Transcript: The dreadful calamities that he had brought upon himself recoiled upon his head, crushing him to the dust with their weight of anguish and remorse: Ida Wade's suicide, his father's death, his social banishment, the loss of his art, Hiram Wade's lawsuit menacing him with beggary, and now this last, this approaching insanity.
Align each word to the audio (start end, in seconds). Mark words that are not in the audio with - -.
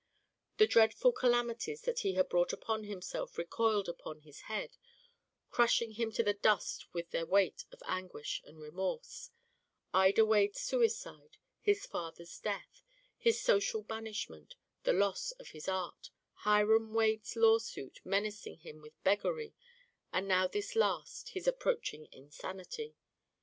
The 0.57 0.65
dreadful 0.65 1.11
calamities 1.11 1.83
that 1.83 1.99
he 1.99 2.13
had 2.13 2.27
brought 2.27 2.51
upon 2.51 2.85
himself 2.85 3.37
recoiled 3.37 3.87
upon 3.87 4.21
his 4.21 4.41
head, 4.41 4.75
crushing 5.51 5.91
him 5.91 6.11
to 6.13 6.23
the 6.23 6.33
dust 6.33 6.91
with 6.91 7.11
their 7.11 7.27
weight 7.27 7.65
of 7.71 7.83
anguish 7.85 8.41
and 8.43 8.59
remorse: 8.59 9.29
Ida 9.93 10.25
Wade's 10.25 10.59
suicide, 10.59 11.37
his 11.59 11.85
father's 11.85 12.39
death, 12.39 12.81
his 13.15 13.39
social 13.39 13.83
banishment, 13.83 14.55
the 14.85 14.93
loss 14.93 15.33
of 15.33 15.49
his 15.49 15.67
art, 15.69 16.09
Hiram 16.33 16.95
Wade's 16.95 17.35
lawsuit 17.35 17.99
menacing 18.03 18.57
him 18.57 18.81
with 18.81 19.03
beggary, 19.03 19.53
and 20.11 20.27
now 20.27 20.47
this 20.47 20.75
last, 20.75 21.35
this 21.35 21.45
approaching 21.45 22.07
insanity. 22.11 22.95